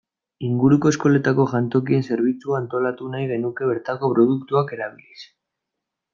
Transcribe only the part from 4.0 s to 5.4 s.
produktuak erabiliz.